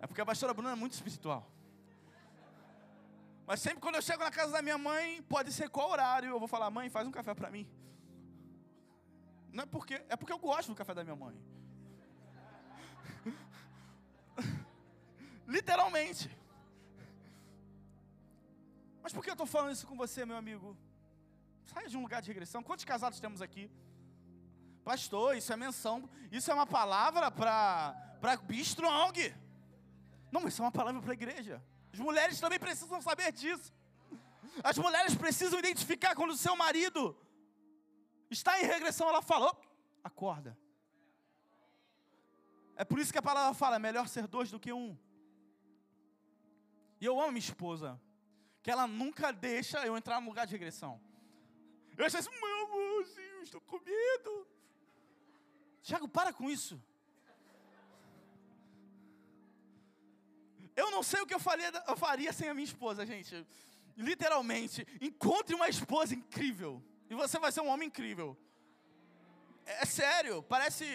[0.00, 1.50] É porque a pastora Bruna é muito espiritual.
[3.46, 6.38] Mas sempre quando eu chego na casa da minha mãe, pode ser qual horário, eu
[6.38, 7.68] vou falar, mãe, faz um café para mim.
[9.52, 11.36] Não é porque, é porque eu gosto do café da minha mãe.
[15.46, 16.30] Literalmente.
[19.02, 20.76] Mas por que eu estou falando isso com você, meu amigo?
[21.64, 22.62] Saia de um lugar de regressão.
[22.62, 23.70] Quantos casados temos aqui?
[24.84, 29.34] Pastor, isso é menção, isso é uma palavra para Be Strong.
[30.30, 31.62] Não, mas isso é uma palavra para a igreja.
[31.92, 33.72] As mulheres também precisam saber disso.
[34.62, 37.16] As mulheres precisam identificar quando o seu marido
[38.30, 39.56] está em regressão, ela fala:
[40.02, 40.58] acorda.
[42.76, 44.98] É por isso que a palavra fala: é melhor ser dois do que um.
[47.00, 48.00] E eu amo minha esposa,
[48.62, 51.00] que ela nunca deixa eu entrar no lugar de regressão.
[51.96, 54.46] Eu acho assim, meu amorzinho, estou com medo.
[55.82, 56.80] Tiago, para com isso.
[60.74, 63.46] Eu não sei o que eu faria, eu faria sem a minha esposa, gente.
[63.96, 66.82] Literalmente, encontre uma esposa incrível.
[67.10, 68.36] E você vai ser um homem incrível.
[69.66, 70.86] É, é sério, parece.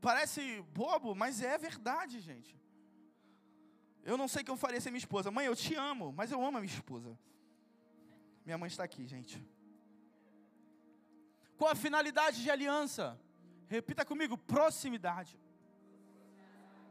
[0.00, 2.58] Parece bobo, mas é verdade, gente.
[4.02, 5.30] Eu não sei o que eu faria sem minha esposa.
[5.30, 7.16] Mãe, eu te amo, mas eu amo a minha esposa.
[8.44, 9.46] Minha mãe está aqui, gente.
[11.60, 13.20] Qual a finalidade de aliança?
[13.68, 15.38] Repita comigo: proximidade.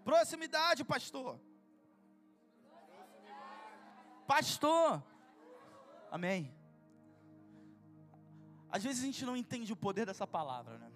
[0.10, 1.39] Proximidade, pastor.
[4.27, 5.03] Pastor.
[6.12, 6.53] Amém.
[8.69, 10.91] Às vezes a gente não entende o poder dessa palavra, né?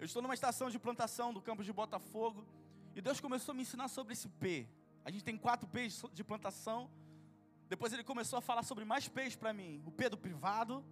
[0.00, 2.46] Eu estou numa estação de plantação do campo de Botafogo
[2.96, 4.66] e Deus começou a me ensinar sobre esse P.
[5.04, 6.90] A gente tem quatro P's de plantação.
[7.68, 9.82] Depois ele começou a falar sobre mais P's para mim.
[9.84, 10.82] O P do privado,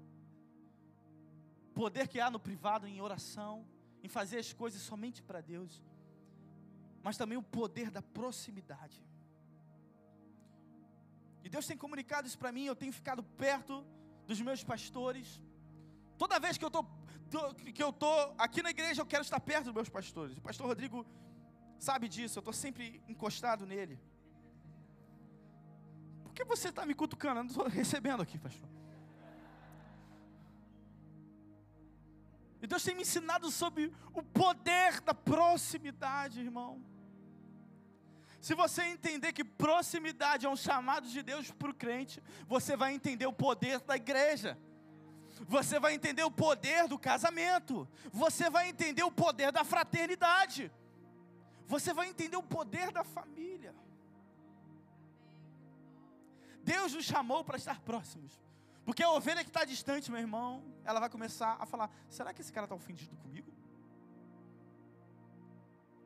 [1.75, 3.67] poder que há no privado em oração,
[4.03, 5.83] em fazer as coisas somente para Deus,
[7.03, 9.05] mas também o poder da proximidade.
[11.43, 13.85] E Deus tem comunicado isso para mim, eu tenho ficado perto
[14.27, 15.41] dos meus pastores.
[16.19, 16.85] Toda vez que eu tô,
[17.31, 20.37] tô, que eu tô aqui na igreja, eu quero estar perto dos meus pastores.
[20.37, 21.07] O pastor Rodrigo
[21.79, 23.99] sabe disso, eu estou sempre encostado nele.
[26.23, 27.41] Por que você está me cutucando?
[27.41, 28.70] Eu não estou recebendo aqui, pastor.
[32.63, 36.83] E Deus tem me ensinado sobre o poder da proximidade, irmão.
[38.41, 42.95] Se você entender que proximidade é um chamado de Deus para o crente, você vai
[42.95, 44.59] entender o poder da igreja.
[45.47, 47.89] Você vai entender o poder do casamento.
[48.13, 50.71] Você vai entender o poder da fraternidade.
[51.67, 53.75] Você vai entender o poder da família.
[56.63, 58.39] Deus nos chamou para estar próximos.
[58.91, 62.41] Porque a ovelha que está distante, meu irmão, ela vai começar a falar: será que
[62.41, 63.53] esse cara está ofendido comigo?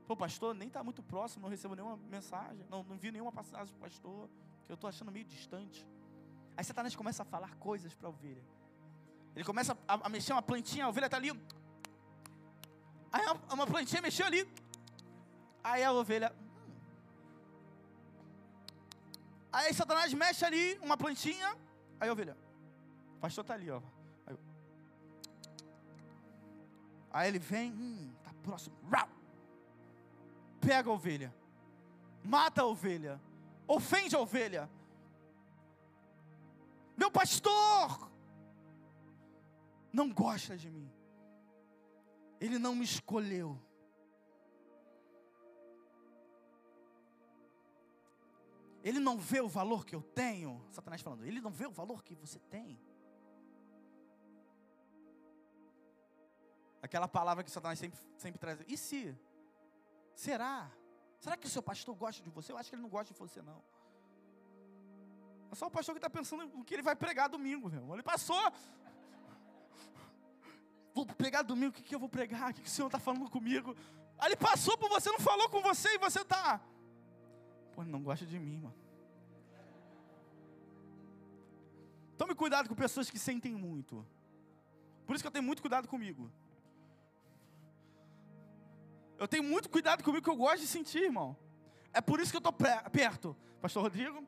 [0.06, 3.72] Pô, pastor, nem está muito próximo, não recebo nenhuma mensagem, não, não vi nenhuma passagem
[3.72, 4.28] do pastor,
[4.66, 5.88] que eu estou achando meio distante.
[6.54, 8.44] Aí Satanás começa a falar coisas para a ovelha.
[9.34, 11.30] Ele começa a, a, mexer uma plantinha, a ovelha está ali.
[13.10, 14.46] Aí uma, uma plantinha mexeu ali.
[15.64, 16.30] Aí a ovelha.
[16.38, 16.74] Hum.
[19.50, 21.56] Aí Satanás mexe ali, uma plantinha.
[21.98, 22.43] Aí a ovelha.
[23.24, 23.80] Pastor está ali, ó.
[24.26, 24.38] Aí,
[27.10, 28.76] aí ele vem, hum, tá próximo.
[28.92, 29.08] Rau!
[30.60, 31.34] Pega a ovelha.
[32.22, 33.18] Mata a ovelha.
[33.66, 34.70] Ofende a ovelha.
[36.94, 38.10] Meu pastor
[39.90, 40.92] não gosta de mim.
[42.38, 43.58] Ele não me escolheu.
[48.82, 50.62] Ele não vê o valor que eu tenho.
[50.70, 52.78] Satanás falando, ele não vê o valor que você tem.
[56.84, 58.58] Aquela palavra que Satanás sempre, sempre traz.
[58.68, 59.18] E se?
[60.14, 60.70] Será?
[61.18, 62.52] Será que o seu pastor gosta de você?
[62.52, 63.64] Eu acho que ele não gosta de você, não.
[65.50, 67.94] É só o pastor que está pensando o que ele vai pregar domingo, meu.
[67.94, 68.52] Ele passou.
[70.92, 72.50] Vou pregar domingo, o que, que eu vou pregar?
[72.50, 73.74] O que, que o Senhor está falando comigo?
[74.18, 76.60] Aí ele passou por você, não falou com você e você está.
[77.74, 78.74] Pô, ele não gosta de mim, mano.
[82.18, 84.06] Tome cuidado com pessoas que sentem muito.
[85.06, 86.30] Por isso que eu tenho muito cuidado comigo.
[89.18, 91.36] Eu tenho muito cuidado comigo que eu gosto de sentir, irmão.
[91.92, 93.36] É por isso que eu estou perto.
[93.60, 94.26] Pastor Rodrigo,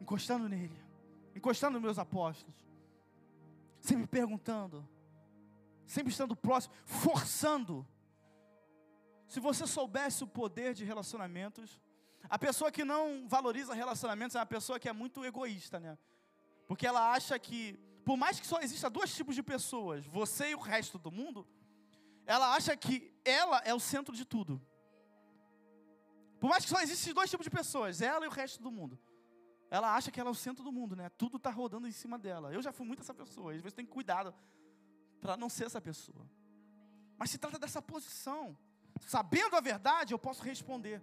[0.00, 0.76] encostando nele,
[1.34, 2.56] encostando nos meus apóstolos,
[3.78, 4.88] sempre perguntando,
[5.86, 7.86] sempre estando próximo, forçando.
[9.28, 11.80] Se você soubesse o poder de relacionamentos,
[12.28, 15.98] a pessoa que não valoriza relacionamentos é uma pessoa que é muito egoísta, né?
[16.66, 20.54] Porque ela acha que, por mais que só exista dois tipos de pessoas, você e
[20.54, 21.46] o resto do mundo,
[22.26, 24.60] ela acha que ela é o centro de tudo.
[26.40, 28.98] Por mais que só existem dois tipos de pessoas, ela e o resto do mundo.
[29.70, 31.08] Ela acha que ela é o centro do mundo, né?
[31.10, 32.52] Tudo está rodando em cima dela.
[32.52, 33.54] Eu já fui muito essa pessoa.
[33.54, 34.34] Às vezes tem cuidado
[35.20, 36.28] para não ser essa pessoa.
[37.16, 38.58] Mas se trata dessa posição.
[39.06, 41.00] Sabendo a verdade, eu posso responder.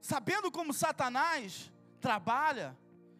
[0.00, 1.70] Sabendo como Satanás
[2.00, 2.76] trabalha,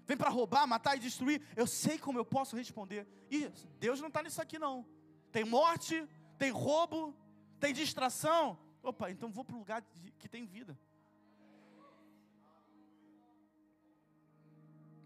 [0.06, 3.06] vem para roubar, matar e destruir, eu sei como eu posso responder.
[3.30, 3.48] E
[3.78, 4.86] Deus não está nisso aqui, não.
[5.30, 6.08] Tem morte,
[6.38, 7.14] tem roubo,
[7.58, 8.58] tem distração.
[8.82, 9.82] Opa, então vou para o lugar
[10.18, 10.78] que tem vida.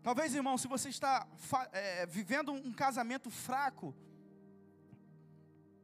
[0.03, 1.29] Talvez, irmão, se você está
[1.73, 3.95] é, vivendo um casamento fraco,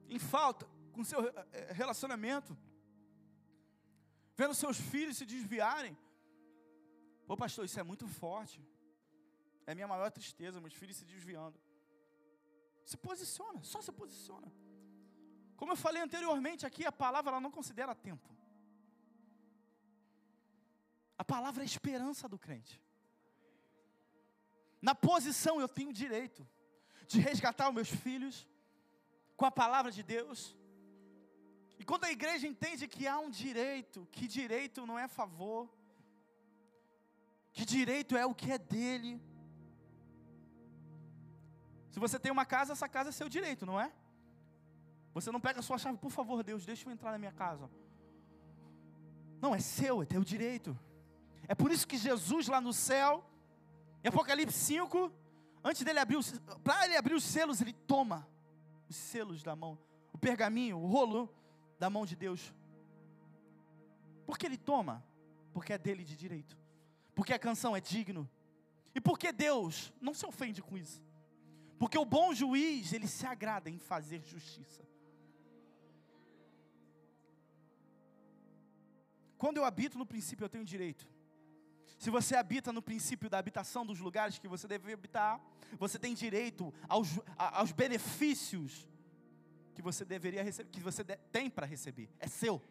[0.08, 2.58] em falta, com seu é, é, relacionamento,
[4.36, 5.96] vendo seus filhos se desviarem,
[7.26, 8.60] pô, pastor, isso é muito forte.
[9.66, 11.60] É minha maior tristeza, meus filhos se desviando.
[12.84, 14.50] Se posiciona, só se posiciona.
[15.58, 18.28] Como eu falei anteriormente aqui, a palavra ela não considera tempo.
[21.22, 22.80] A palavra é a esperança do crente.
[24.80, 26.46] Na posição eu tenho direito
[27.08, 28.46] de resgatar os meus filhos
[29.36, 30.56] com a palavra de Deus.
[31.80, 35.68] E quando a igreja entende que há um direito, que direito não é favor,
[37.52, 39.20] que direito é o que é dele.
[41.90, 43.92] Se você tem uma casa, essa casa é seu direito, não é?
[45.20, 47.68] Você não pega a sua chave, por favor, Deus, deixa eu entrar na minha casa.
[49.40, 50.78] Não, é seu, é teu direito.
[51.46, 53.24] É por isso que Jesus lá no céu,
[54.04, 55.12] em Apocalipse 5,
[55.64, 56.18] antes dele abrir
[56.62, 58.28] para ele abrir os selos, ele toma
[58.88, 59.78] os selos da mão,
[60.12, 61.28] o pergaminho, o rolo
[61.78, 62.54] da mão de Deus.
[64.26, 65.04] Por que ele toma?
[65.52, 66.56] Porque é dele de direito.
[67.14, 68.28] Porque a canção é digno.
[68.94, 71.02] E porque Deus não se ofende com isso.
[71.78, 74.86] Porque o bom juiz, ele se agrada em fazer justiça.
[79.38, 81.06] Quando eu habito no princípio, eu tenho direito.
[81.98, 85.40] Se você habita no princípio da habitação dos lugares que você deve habitar,
[85.78, 88.86] você tem direito aos, aos benefícios
[89.74, 92.08] que você deveria receber, que você tem para receber.
[92.18, 92.62] É seu.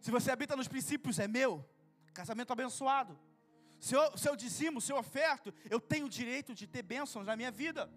[0.00, 1.64] Se você habita nos princípios, é meu.
[2.12, 3.18] Casamento abençoado.
[3.80, 7.36] Se eu, se eu dizimo, se eu oferto, eu tenho direito de ter bênçãos na
[7.36, 7.90] minha vida.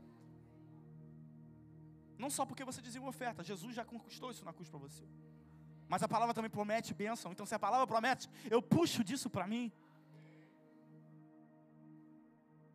[2.18, 5.04] Não só porque você dizima oferta, Jesus já conquistou isso na cruz para você.
[5.88, 7.32] Mas a palavra também promete bênção.
[7.32, 9.72] Então, se a palavra promete, eu puxo disso para mim.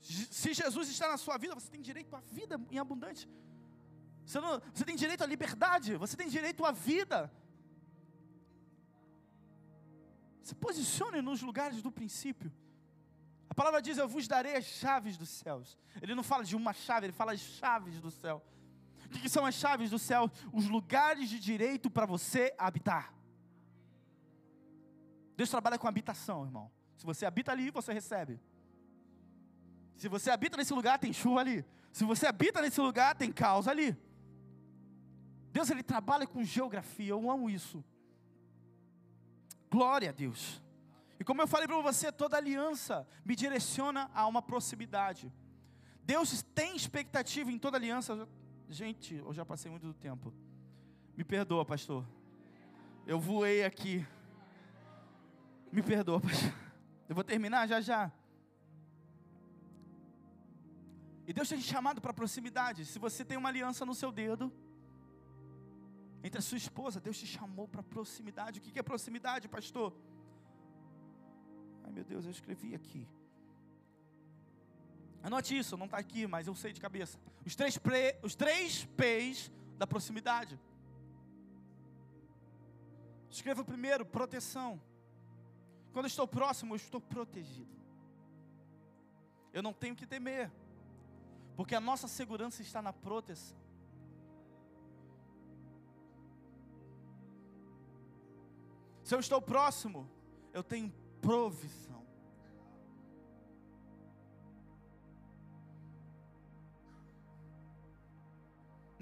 [0.01, 3.29] Se Jesus está na sua vida, você tem direito à vida em abundante.
[4.25, 7.31] Você, não, você tem direito à liberdade, você tem direito à vida.
[10.43, 12.53] Se posicione nos lugares do princípio.
[13.49, 15.79] A palavra diz: Eu vos darei as chaves dos céus.
[16.01, 18.43] Ele não fala de uma chave, ele fala as chaves do céu.
[19.15, 20.31] O que, são as chaves do céu?
[20.53, 23.13] Os lugares de direito para você habitar.
[25.37, 26.71] Deus trabalha com habitação, irmão.
[26.97, 28.41] Se você habita ali, você recebe.
[29.97, 31.65] Se você habita nesse lugar, tem chuva ali.
[31.93, 33.97] Se você habita nesse lugar, tem caos ali.
[35.53, 37.85] Deus ele trabalha com geografia, eu amo isso.
[39.71, 40.63] Glória a Deus.
[41.21, 45.33] E como eu falei para você, toda aliança me direciona a uma proximidade.
[46.03, 48.29] Deus tem expectativa em toda aliança.
[48.69, 50.33] Gente, eu já passei muito do tempo.
[51.17, 52.07] Me perdoa, pastor.
[53.07, 54.07] Eu voei aqui.
[55.71, 56.53] Me perdoa, pastor.
[57.09, 58.11] Eu vou terminar já já.
[61.27, 62.85] E Deus tem te chamado para proximidade.
[62.85, 64.53] Se você tem uma aliança no seu dedo,
[66.23, 68.59] entre a sua esposa, Deus te chamou para proximidade.
[68.59, 69.95] O que é proximidade, pastor?
[71.85, 73.09] Ai meu Deus, eu escrevi aqui.
[75.23, 77.18] Anote isso, não está aqui, mas eu sei de cabeça.
[77.47, 80.59] Os três, pre, os três P's da proximidade.
[83.31, 84.81] Escreva primeiro, proteção.
[85.93, 87.70] Quando estou próximo, eu estou protegido.
[89.53, 90.51] Eu não tenho que temer,
[91.57, 93.62] porque a nossa segurança está na proteção.
[99.05, 100.09] Se eu estou próximo,
[100.53, 102.01] eu tenho provisão.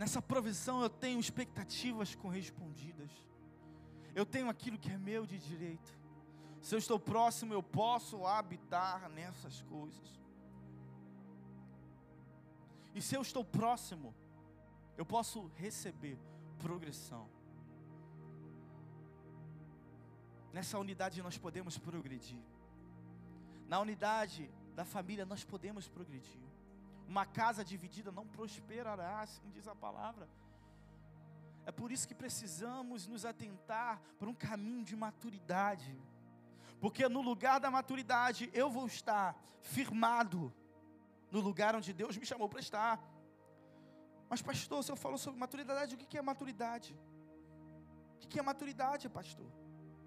[0.00, 3.10] Nessa provisão eu tenho expectativas correspondidas.
[4.14, 5.92] Eu tenho aquilo que é meu de direito.
[6.62, 10.08] Se eu estou próximo, eu posso habitar nessas coisas.
[12.94, 14.14] E se eu estou próximo,
[14.96, 16.18] eu posso receber
[16.58, 17.28] progressão.
[20.50, 22.42] Nessa unidade nós podemos progredir.
[23.68, 26.40] Na unidade da família nós podemos progredir.
[27.12, 30.28] Uma casa dividida não prosperará, assim diz a palavra.
[31.66, 35.92] É por isso que precisamos nos atentar para um caminho de maturidade.
[36.80, 40.54] Porque no lugar da maturidade eu vou estar firmado
[41.32, 42.92] no lugar onde Deus me chamou para estar.
[44.28, 46.96] Mas, pastor, o senhor falou sobre maturidade, o que é maturidade?
[48.24, 49.50] O que é maturidade, pastor?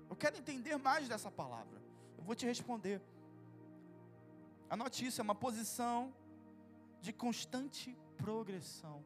[0.10, 1.82] Eu quero entender mais dessa palavra.
[2.18, 3.02] Eu vou te responder.
[4.70, 6.14] Anote isso, é uma posição
[7.06, 9.04] de constante progressão.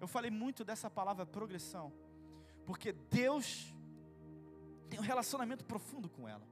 [0.00, 1.92] Eu falei muito dessa palavra progressão,
[2.64, 3.74] porque Deus
[4.88, 6.46] tem um relacionamento profundo com ela.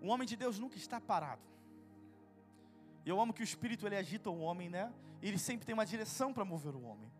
[0.00, 1.42] O homem de Deus nunca está parado.
[3.04, 4.92] Eu amo que o Espírito ele agita o homem, né?
[5.20, 7.10] Ele sempre tem uma direção para mover o homem.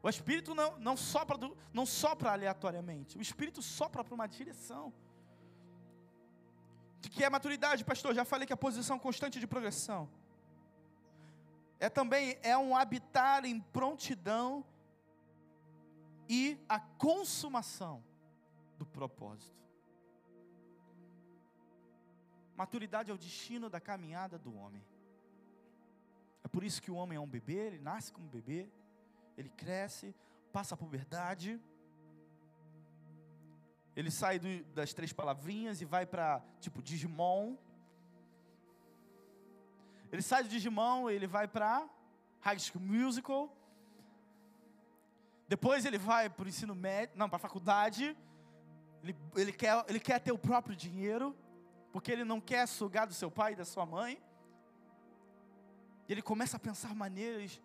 [0.00, 3.18] O Espírito não, não, sopra do, não sopra aleatoriamente.
[3.18, 4.92] O Espírito sopra para uma direção.
[7.00, 8.14] De que é maturidade, pastor?
[8.14, 10.08] Já falei que é a posição constante de progressão.
[11.78, 14.64] É também é um habitar em prontidão
[16.28, 18.02] e a consumação
[18.76, 19.56] do propósito.
[22.56, 24.84] Maturidade é o destino da caminhada do homem.
[26.42, 28.68] É por isso que o homem é um bebê, ele nasce como bebê,
[29.36, 30.14] ele cresce,
[30.52, 31.60] passa a puberdade,
[33.98, 37.56] ele sai do, das três palavrinhas e vai para, tipo, Digimon.
[40.12, 41.84] Ele sai do Digimon, ele vai para
[42.38, 43.52] High School Musical.
[45.48, 48.16] Depois ele vai para o ensino médio, não, para a faculdade.
[49.02, 51.36] Ele, ele, quer, ele quer ter o próprio dinheiro,
[51.90, 54.22] porque ele não quer sugar do seu pai e da sua mãe.
[56.08, 57.60] E ele começa a pensar maneiras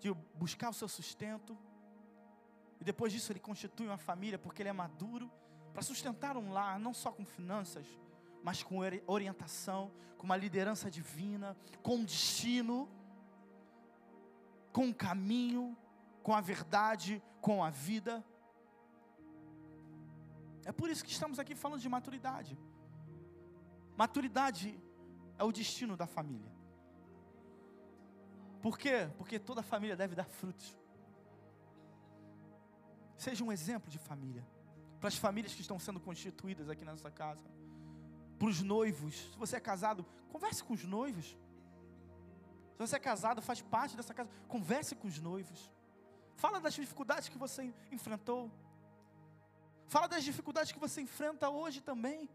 [0.00, 1.56] de buscar o seu sustento.
[2.80, 5.30] E depois disso ele constitui uma família porque ele é maduro
[5.78, 7.86] para sustentar um lar, não só com finanças,
[8.42, 12.88] mas com orientação, com uma liderança divina, com um destino,
[14.72, 15.78] com um caminho,
[16.20, 18.24] com a verdade, com a vida.
[20.64, 22.58] É por isso que estamos aqui falando de maturidade.
[23.96, 24.76] Maturidade
[25.38, 26.52] é o destino da família.
[28.60, 29.08] Por quê?
[29.16, 30.76] Porque toda família deve dar frutos.
[33.16, 34.44] Seja um exemplo de família.
[35.00, 37.46] Para as famílias que estão sendo constituídas aqui nessa casa.
[38.38, 39.14] Para os noivos.
[39.32, 41.36] Se você é casado, converse com os noivos.
[42.74, 45.60] Se você é casado, faz parte dessa casa, converse com os noivos.
[46.36, 48.42] Fala das dificuldades que você enfrentou.
[49.94, 52.28] Fala das dificuldades que você enfrenta hoje também.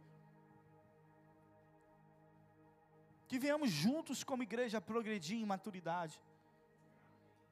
[3.30, 6.20] Que venhamos juntos como igreja progredir em maturidade.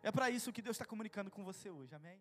[0.03, 2.19] É para isso que Deus está comunicando com você hoje, amém?